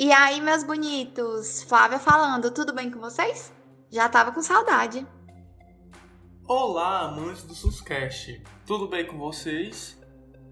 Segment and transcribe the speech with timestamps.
[0.00, 1.64] E aí, meus bonitos?
[1.64, 3.52] Flávia falando, tudo bem com vocês?
[3.90, 5.04] Já tava com saudade.
[6.46, 8.40] Olá, amantes do Suscast.
[8.64, 10.00] Tudo bem com vocês?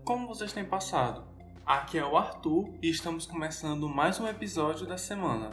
[0.05, 1.23] Como vocês têm passado?
[1.65, 5.51] Aqui é o Arthur e estamos começando mais um episódio da semana.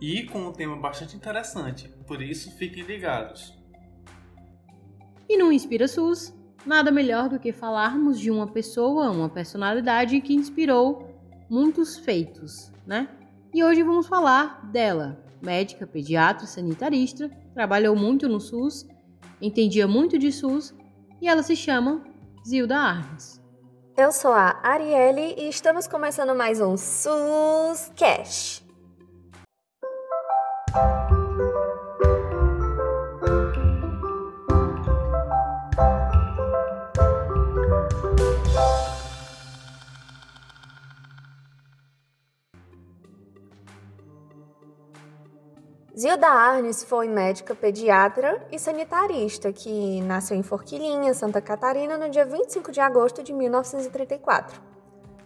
[0.00, 3.52] E com um tema bastante interessante, por isso fiquem ligados.
[5.28, 6.34] E no Inspira SUS,
[6.64, 11.05] nada melhor do que falarmos de uma pessoa, uma personalidade que inspirou
[11.48, 13.08] muitos feitos, né?
[13.52, 18.86] E hoje vamos falar dela, médica, pediatra, sanitarista, trabalhou muito no SUS,
[19.40, 20.74] entendia muito de SUS
[21.20, 22.04] e ela se chama
[22.46, 23.40] Zilda Arnes.
[23.96, 28.62] Eu sou a Arielle e estamos começando mais um SUS Cash.
[45.98, 52.26] Zilda Arnes foi médica pediatra e sanitarista que nasceu em Forquilinha, Santa Catarina, no dia
[52.26, 54.60] 25 de agosto de 1934.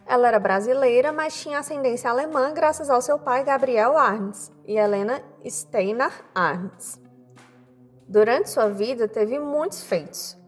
[0.07, 5.21] Ela era brasileira, mas tinha ascendência alemã graças ao seu pai Gabriel Arnes e Helena
[5.45, 7.01] Steiner Arnes.
[8.07, 10.39] Durante sua vida, teve muitos feitos.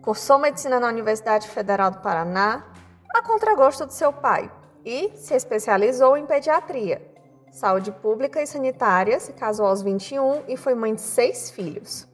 [0.00, 2.64] Cursou medicina na Universidade Federal do Paraná,
[3.10, 4.50] a contragosto do seu pai,
[4.86, 7.14] e se especializou em pediatria,
[7.50, 12.08] saúde pública e sanitária, se casou aos 21 e foi mãe de seis filhos.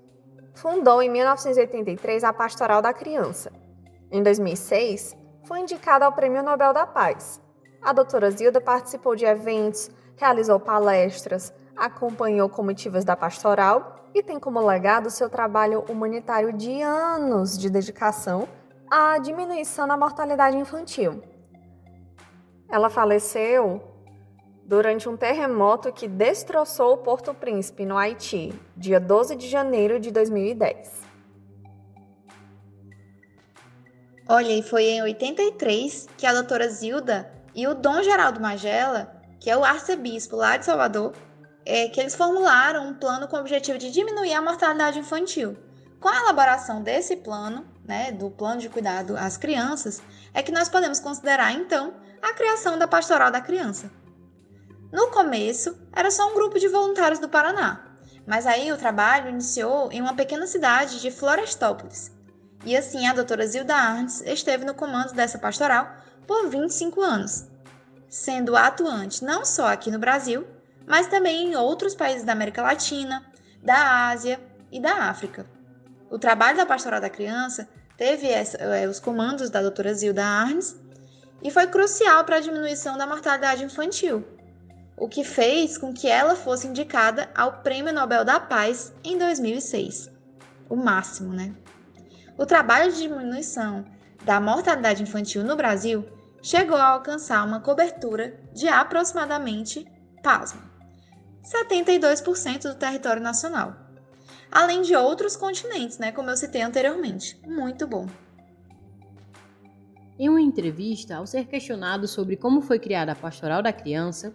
[0.54, 3.50] Fundou em 1983 a Pastoral da Criança.
[4.10, 7.40] Em 2006, foi indicada ao Prêmio Nobel da Paz.
[7.82, 14.60] A doutora Zilda participou de eventos, realizou palestras, acompanhou comitivas da pastoral e tem como
[14.60, 18.46] legado seu trabalho humanitário de anos de dedicação
[18.90, 21.22] à diminuição da mortalidade infantil.
[22.68, 23.82] Ela faleceu
[24.72, 31.02] durante um terremoto que destroçou Porto Príncipe, no Haiti, dia 12 de janeiro de 2010.
[34.26, 39.50] Olha, e foi em 83 que a doutora Zilda e o Dom Geraldo Magela, que
[39.50, 41.12] é o arcebispo lá de Salvador,
[41.66, 45.54] é, que eles formularam um plano com o objetivo de diminuir a mortalidade infantil.
[46.00, 50.70] Com a elaboração desse plano, né, do plano de cuidado às crianças, é que nós
[50.70, 54.00] podemos considerar então a criação da pastoral da criança.
[54.92, 57.82] No começo, era só um grupo de voluntários do Paraná,
[58.26, 62.12] mas aí o trabalho iniciou em uma pequena cidade de Florestópolis.
[62.62, 65.90] E assim a doutora Zilda Arnes esteve no comando dessa pastoral
[66.26, 67.46] por 25 anos,
[68.06, 70.46] sendo atuante não só aqui no Brasil,
[70.86, 73.24] mas também em outros países da América Latina,
[73.62, 74.38] da Ásia
[74.70, 75.46] e da África.
[76.10, 77.66] O trabalho da pastoral da criança
[77.96, 80.78] teve essa, é, os comandos da doutora Zilda Arnes
[81.42, 84.22] e foi crucial para a diminuição da mortalidade infantil,
[84.96, 90.10] o que fez com que ela fosse indicada ao Prêmio Nobel da Paz em 2006.
[90.68, 91.54] O máximo, né?
[92.38, 93.84] O trabalho de diminuição
[94.24, 96.06] da mortalidade infantil no Brasil
[96.42, 99.86] chegou a alcançar uma cobertura de aproximadamente,
[100.22, 100.60] pasmo,
[101.42, 103.76] 72% do território nacional.
[104.50, 107.40] Além de outros continentes, né, como eu citei anteriormente.
[107.46, 108.06] Muito bom.
[110.18, 114.34] Em uma entrevista, ao ser questionado sobre como foi criada a Pastoral da Criança,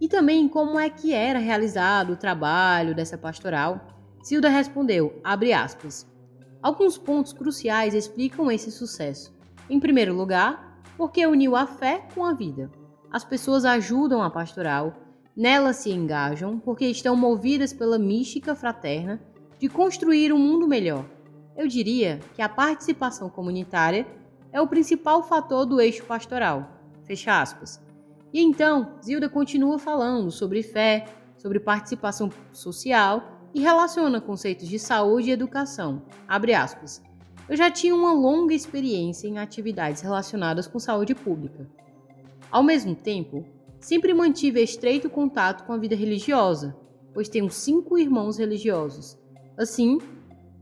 [0.00, 3.86] e também como é que era realizado o trabalho dessa pastoral,
[4.22, 6.06] Silda respondeu, aspas,
[6.62, 9.34] Alguns pontos cruciais explicam esse sucesso.
[9.68, 12.70] Em primeiro lugar, porque uniu a fé com a vida.
[13.10, 14.94] As pessoas ajudam a pastoral,
[15.34, 19.20] nela se engajam porque estão movidas pela mística fraterna
[19.58, 21.04] de construir um mundo melhor.
[21.56, 24.06] Eu diria que a participação comunitária
[24.52, 26.70] é o principal fator do eixo pastoral.
[27.04, 27.80] Fecha aspas.
[28.32, 35.30] E então, Zilda continua falando sobre fé, sobre participação social e relaciona conceitos de saúde
[35.30, 36.02] e educação.
[36.28, 37.02] Abre aspas.
[37.48, 41.68] Eu já tinha uma longa experiência em atividades relacionadas com saúde pública.
[42.50, 43.44] Ao mesmo tempo,
[43.80, 46.76] sempre mantive estreito contato com a vida religiosa,
[47.12, 49.18] pois tenho cinco irmãos religiosos.
[49.56, 49.98] Assim,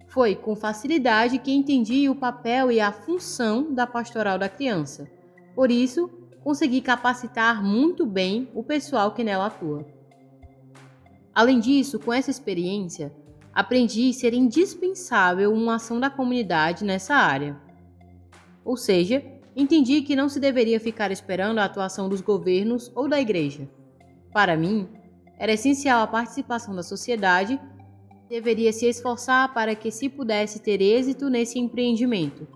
[0.07, 5.07] foi com facilidade que entendi o papel e a função da pastoral da criança.
[5.55, 6.11] Por isso,
[6.49, 9.85] consegui capacitar muito bem o pessoal que nela atua.
[11.35, 13.15] Além disso, com essa experiência,
[13.53, 17.55] aprendi ser indispensável uma ação da comunidade nessa área.
[18.65, 19.23] Ou seja,
[19.55, 23.69] entendi que não se deveria ficar esperando a atuação dos governos ou da igreja.
[24.33, 24.89] Para mim,
[25.39, 27.61] era essencial a participação da sociedade,
[28.27, 32.49] deveria se esforçar para que se pudesse ter êxito nesse empreendimento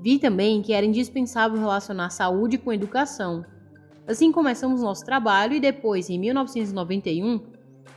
[0.00, 3.44] Vi também que era indispensável relacionar saúde com educação.
[4.06, 7.40] Assim começamos nosso trabalho e depois, em 1991,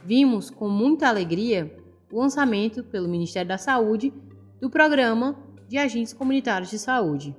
[0.03, 1.75] vimos com muita alegria
[2.11, 4.13] o lançamento pelo Ministério da Saúde
[4.59, 5.37] do Programa
[5.67, 7.35] de Agentes Comunitários de Saúde.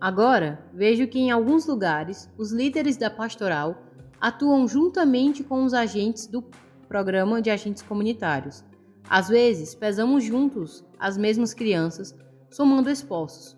[0.00, 3.82] Agora, vejo que em alguns lugares os líderes da pastoral
[4.20, 6.44] atuam juntamente com os agentes do
[6.88, 8.64] Programa de Agentes Comunitários.
[9.10, 12.14] Às vezes, pesamos juntos as mesmas crianças,
[12.50, 13.56] somando esforços.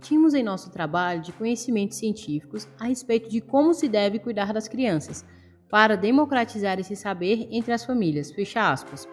[0.00, 4.66] Tínhamos em nosso trabalho de conhecimentos científicos a respeito de como se deve cuidar das
[4.66, 5.24] crianças,
[5.70, 8.32] para democratizar esse saber entre as famílias.
[8.32, 9.08] Fecha aspas.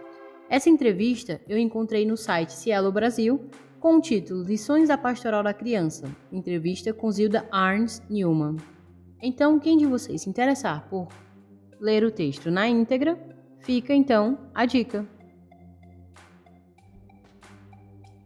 [0.49, 5.53] Essa entrevista eu encontrei no site Cielo Brasil com o título Lições da Pastoral da
[5.53, 8.57] Criança, entrevista com Zilda Arns Newman.
[9.21, 11.07] Então, quem de vocês se interessar por
[11.79, 13.17] ler o texto na íntegra,
[13.59, 15.07] fica então a dica.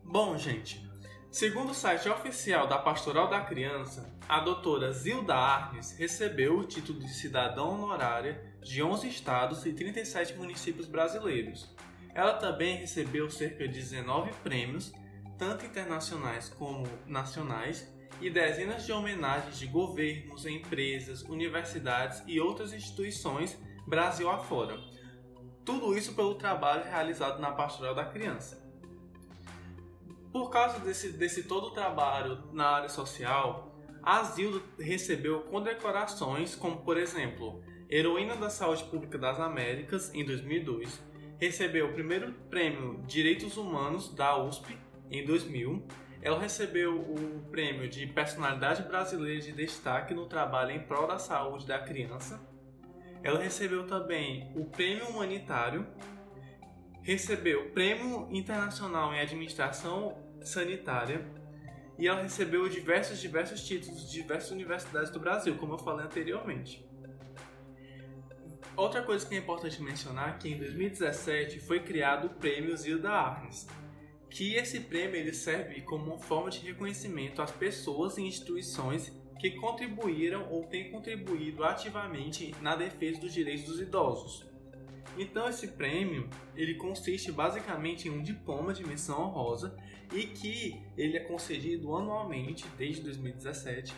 [0.06, 0.90] Bom, gente,
[1.32, 7.00] segundo o site oficial da Pastoral da Criança, a doutora Zilda Arnes recebeu o título
[7.00, 11.74] de cidadã honorária de 11 estados e 37 municípios brasileiros.
[12.14, 14.92] Ela também recebeu cerca de 19 prêmios,
[15.38, 17.90] tanto internacionais como nacionais,
[18.20, 23.58] e dezenas de homenagens de governos, empresas, universidades e outras instituições
[23.88, 24.78] Brasil afora.
[25.66, 28.71] Tudo isso pelo trabalho realizado na Pastoral da Criança.
[30.32, 36.78] Por causa desse, desse todo o trabalho na área social, a Zilda recebeu condecorações como,
[36.78, 41.02] por exemplo, Heroína da Saúde Pública das Américas em 2002,
[41.38, 44.78] recebeu o primeiro prêmio Direitos Humanos da USP
[45.10, 45.86] em 2000,
[46.22, 51.66] ela recebeu o prêmio de Personalidade Brasileira de Destaque no Trabalho em Prol da Saúde
[51.66, 52.40] da Criança.
[53.24, 55.86] Ela recebeu também o Prêmio Humanitário,
[57.04, 61.26] recebeu Prêmio Internacional em Administração Sanitária,
[61.98, 66.84] e ela recebeu diversos, diversos títulos de diversas universidades do Brasil, como eu falei anteriormente.
[68.76, 73.12] Outra coisa que é importante mencionar é que em 2017 foi criado o Prêmio Zilda
[73.12, 73.68] Arnes,
[74.30, 79.52] que esse prêmio ele serve como uma forma de reconhecimento às pessoas e instituições que
[79.52, 84.51] contribuíram ou têm contribuído ativamente na defesa dos direitos dos idosos.
[85.18, 89.76] Então esse prêmio ele consiste basicamente em um diploma de menção honrosa
[90.14, 93.94] e que ele é concedido anualmente desde 2017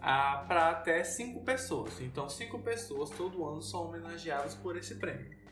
[0.00, 2.00] para até cinco pessoas.
[2.00, 5.44] Então cinco pessoas todo ano são homenageadas por esse prêmio.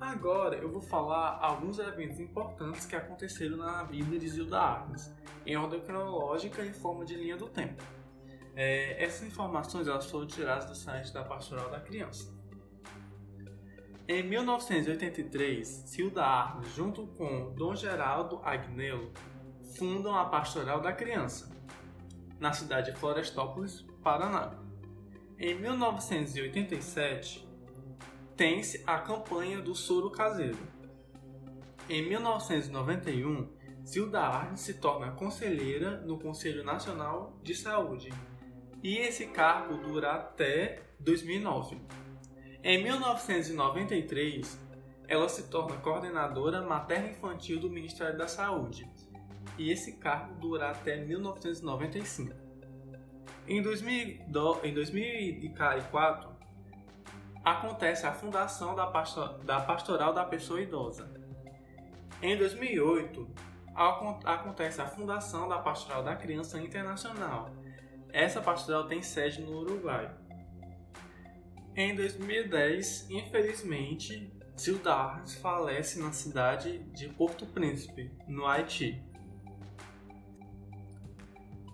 [0.00, 5.14] Agora eu vou falar alguns eventos importantes que aconteceram na vida de Zilda Arnes,
[5.46, 7.82] em ordem cronológica e forma de linha do tempo.
[8.54, 12.30] É, essas informações elas foram tiradas do site da Pastoral da Criança.
[14.06, 19.10] Em 1983, Silda Arnes, junto com Dom Geraldo Agnello,
[19.76, 21.50] fundam a Pastoral da Criança,
[22.38, 24.58] na cidade de Florestópolis, Paraná.
[25.38, 27.48] Em 1987,
[28.36, 30.58] tem-se a campanha do soro caseiro.
[31.88, 33.48] Em 1991,
[33.86, 38.10] Zilda Arnes se torna conselheira no Conselho Nacional de Saúde
[38.82, 41.80] e esse cargo dura até 2009.
[42.64, 44.58] Em 1993,
[45.06, 48.90] ela se torna coordenadora materno-infantil do Ministério da Saúde
[49.58, 52.34] e esse cargo dura até 1995.
[53.46, 56.32] Em, 2004,
[57.44, 61.08] acontece a fundação da, Pastoral da Pessoa Idosa.
[62.20, 63.28] Em 2008,
[64.24, 67.50] acontece a fundação da Pastoral da Criança Internacional
[68.12, 70.14] essa pastoral tem sede no Uruguai.
[71.74, 79.02] Em 2010, infelizmente, Zildarnes falece na cidade de Porto Príncipe, no Haiti.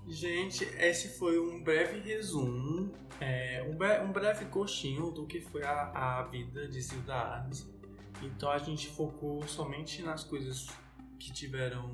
[0.07, 5.65] Gente, esse foi um breve resumo, é, um, breve, um, breve coxinho do que foi
[5.65, 7.69] a, a vida de Zildarnes.
[8.23, 10.69] Então a gente focou somente nas coisas
[11.19, 11.93] que tiveram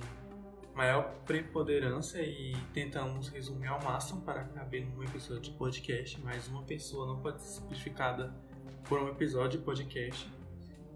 [0.74, 6.62] maior preponderância e tentamos resumir ao máximo para caber num episódio de podcast, mas uma
[6.62, 8.34] pessoa não pode ser simplificada
[8.88, 10.28] por um episódio de podcast.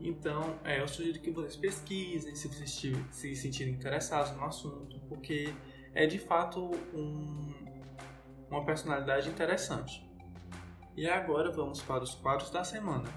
[0.00, 5.52] Então, é, eu sugiro que vocês pesquisem se vocês se sentirem interessados no assunto, porque
[5.94, 7.54] é de fato um,
[8.50, 10.06] uma personalidade interessante.
[10.96, 13.08] E agora vamos para os quadros da semana.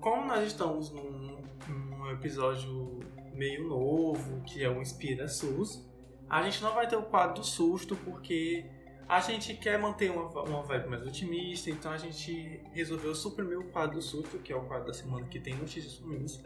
[0.00, 3.01] Como nós estamos num, num episódio
[3.42, 5.84] meio novo, que é o Inspira SUS.
[6.30, 8.64] A gente não vai ter o quadro do susto, porque
[9.08, 13.64] a gente quer manter uma, uma vibe mais otimista, então a gente resolveu suprimir o
[13.64, 16.40] quadro do susto, que é o quadro da semana que tem notícias ruins.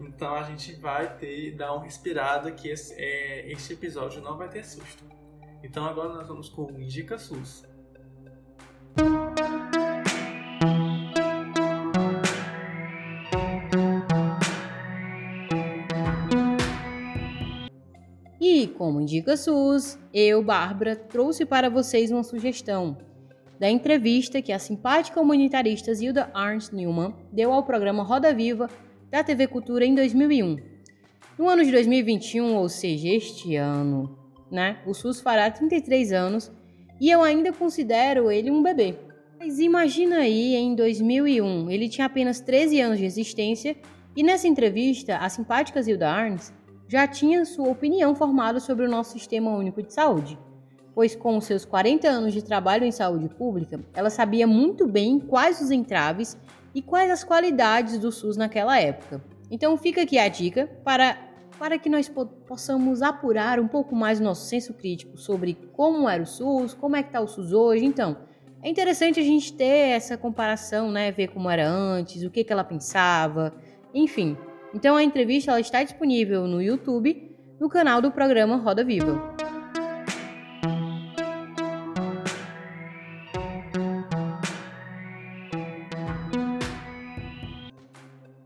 [0.00, 4.64] Então a gente vai ter, dar uma respirada que esse, é, episódio não vai ter
[4.64, 5.04] susto.
[5.62, 7.68] Então agora nós vamos com o Indica SUS.
[18.66, 22.96] Como indica SUS, eu, Bárbara, trouxe para vocês uma sugestão
[23.58, 28.70] da entrevista que a simpática humanitarista Zilda Arndt Newman deu ao programa Roda Viva
[29.10, 30.56] da TV Cultura em 2001.
[31.38, 34.18] No ano de 2021, ou seja, este ano,
[34.50, 36.50] né, o SUS fará 33 anos
[37.00, 38.96] e eu ainda considero ele um bebê.
[39.38, 43.76] Mas imagina aí, em 2001, ele tinha apenas 13 anos de existência
[44.16, 46.52] e nessa entrevista, a simpática Zilda Arns
[46.90, 50.36] já tinha sua opinião formada sobre o nosso Sistema Único de Saúde,
[50.92, 55.60] pois com seus 40 anos de trabalho em saúde pública, ela sabia muito bem quais
[55.60, 56.36] os entraves
[56.74, 59.22] e quais as qualidades do SUS naquela época.
[59.48, 61.16] Então fica aqui a dica para,
[61.60, 66.08] para que nós po possamos apurar um pouco mais o nosso senso crítico sobre como
[66.08, 67.84] era o SUS, como é que está o SUS hoje.
[67.84, 68.16] Então,
[68.60, 71.12] é interessante a gente ter essa comparação, né?
[71.12, 73.54] Ver como era antes, o que, que ela pensava,
[73.94, 74.36] enfim.
[74.72, 79.34] Então a entrevista ela está disponível no YouTube, no canal do programa Roda Viva.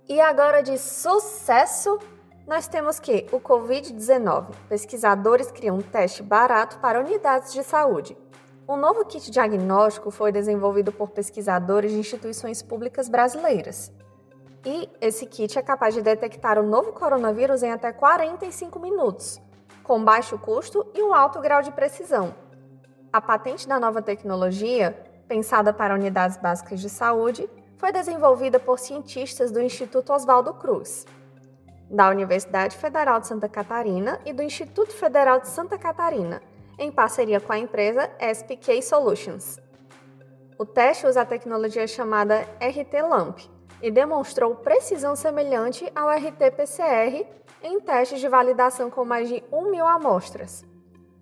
[0.08, 1.98] E agora de sucesso,
[2.46, 4.54] nós temos que o Covid-19.
[4.68, 8.16] Pesquisadores criam um teste barato para unidades de saúde.
[8.66, 13.92] Um novo kit diagnóstico foi desenvolvido por pesquisadores de instituições públicas brasileiras.
[14.64, 19.40] E esse kit é capaz de detectar o novo coronavírus em até 45 minutos,
[19.82, 22.34] com baixo custo e um alto grau de precisão.
[23.12, 29.50] A patente da nova tecnologia, pensada para unidades básicas de saúde, foi desenvolvida por cientistas
[29.50, 31.04] do Instituto Oswaldo Cruz,
[31.90, 36.40] da Universidade Federal de Santa Catarina e do Instituto Federal de Santa Catarina,
[36.78, 39.60] em parceria com a empresa SPK Solutions.
[40.58, 43.53] O teste usa a tecnologia chamada RT-LAMP,
[43.84, 47.26] e demonstrou precisão semelhante ao RT-PCR
[47.62, 50.64] em testes de validação com mais de 1 mil amostras.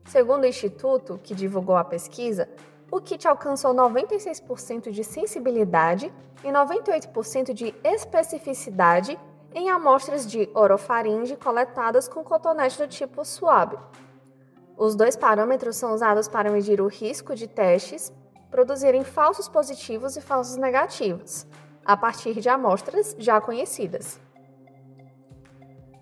[0.04, 2.48] Segundo o Instituto, que divulgou a pesquisa,
[2.88, 6.12] o kit alcançou 96% de sensibilidade
[6.44, 9.18] e 98% de especificidade
[9.52, 13.76] em amostras de orofaringe coletadas com cotonete do tipo SWAB.
[14.76, 18.12] Os dois parâmetros são usados para medir o risco de testes
[18.52, 21.46] produzirem falsos positivos e falsos negativos,
[21.84, 24.20] a partir de amostras já conhecidas.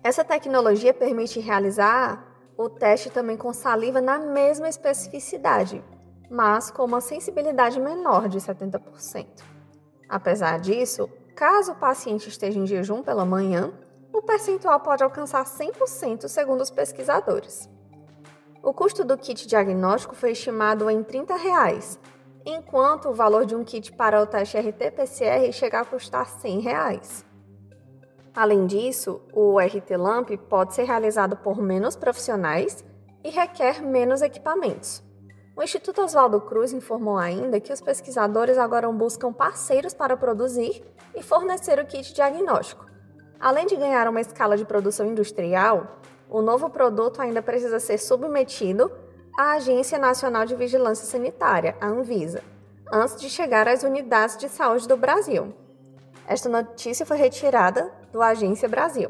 [0.03, 2.25] Essa tecnologia permite realizar
[2.57, 5.83] o teste também com saliva na mesma especificidade,
[6.29, 9.25] mas com uma sensibilidade menor de 70%.
[10.07, 13.71] Apesar disso, caso o paciente esteja em jejum pela manhã,
[14.13, 17.69] o percentual pode alcançar 100% segundo os pesquisadores.
[18.61, 21.99] O custo do kit diagnóstico foi estimado em 30 reais,
[22.45, 27.25] enquanto o valor de um kit para o teste RT-PCR chega a custar 100 reais.
[28.33, 32.83] Além disso, o RT-LAMP pode ser realizado por menos profissionais
[33.23, 35.03] e requer menos equipamentos.
[35.55, 40.81] O Instituto Oswaldo Cruz informou ainda que os pesquisadores agora buscam parceiros para produzir
[41.13, 42.85] e fornecer o kit diagnóstico.
[43.37, 48.89] Além de ganhar uma escala de produção industrial, o novo produto ainda precisa ser submetido
[49.37, 52.43] à Agência Nacional de Vigilância Sanitária, a Anvisa,
[52.91, 55.53] antes de chegar às unidades de saúde do Brasil.
[56.27, 59.09] Esta notícia foi retirada do Agência Brasil.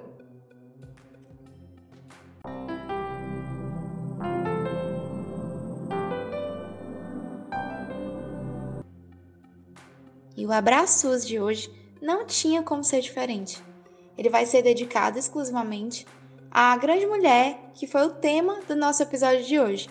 [10.36, 11.70] E o Abraços de hoje
[12.02, 13.62] não tinha como ser diferente.
[14.18, 16.08] Ele vai ser dedicado exclusivamente
[16.50, 19.90] à grande mulher que foi o tema do nosso episódio de hoje,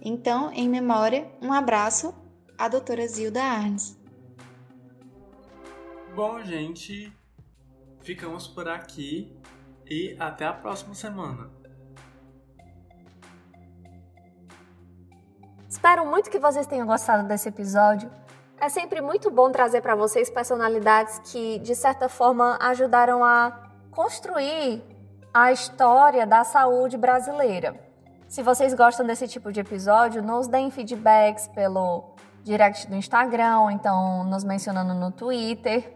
[0.00, 2.14] então, em memória, um abraço
[2.56, 3.98] à doutora Zilda Arnes.
[6.14, 7.12] Bom, gente,
[8.00, 9.36] ficamos por aqui
[9.86, 11.50] e até a próxima semana.
[15.68, 18.10] Espero muito que vocês tenham gostado desse episódio.
[18.60, 24.82] É sempre muito bom trazer para vocês personalidades que, de certa forma, ajudaram a construir
[25.32, 27.87] a história da saúde brasileira.
[28.28, 33.70] Se vocês gostam desse tipo de episódio, nos deem feedbacks pelo direct do Instagram, ou
[33.70, 35.94] então nos mencionando no Twitter,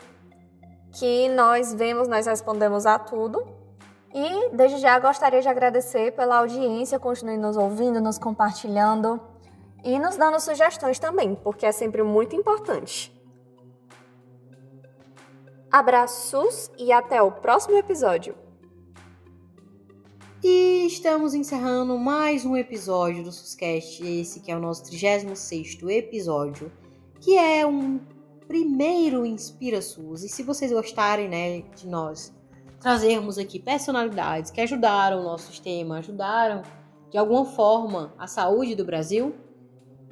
[0.92, 3.46] que nós vemos, nós respondemos a tudo.
[4.14, 9.20] E desde já gostaria de agradecer pela audiência, continue nos ouvindo, nos compartilhando
[9.84, 13.12] e nos dando sugestões também, porque é sempre muito importante.
[15.70, 18.41] Abraços e até o próximo episódio!
[20.44, 26.72] E estamos encerrando mais um episódio do Suscast, esse que é o nosso 36º episódio,
[27.20, 28.00] que é um
[28.48, 30.24] primeiro Inspira SUS.
[30.24, 32.34] E se vocês gostarem, né, de nós
[32.80, 36.62] trazermos aqui personalidades que ajudaram o nosso sistema, ajudaram
[37.08, 39.36] de alguma forma a saúde do Brasil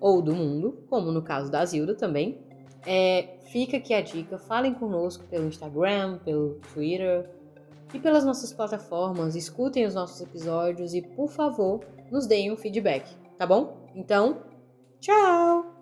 [0.01, 2.41] ou do mundo, como no caso da Zilda também,
[2.87, 7.40] é, fica aqui a dica, falem conosco pelo Instagram, pelo Twitter,
[7.93, 11.81] e pelas nossas plataformas, escutem os nossos episódios e, por favor,
[12.11, 13.07] nos deem um feedback,
[13.37, 13.89] tá bom?
[13.95, 14.43] Então,
[15.01, 15.80] tchau!